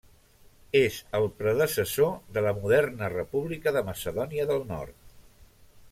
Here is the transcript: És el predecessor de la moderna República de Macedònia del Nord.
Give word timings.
És 0.79 0.95
el 1.17 1.25
predecessor 1.41 2.15
de 2.37 2.43
la 2.47 2.55
moderna 2.63 3.13
República 3.17 3.77
de 3.77 3.87
Macedònia 3.93 4.49
del 4.53 4.69
Nord. 4.75 4.99